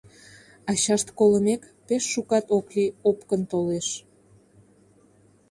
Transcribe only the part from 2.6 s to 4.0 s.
лий, опкын толеш.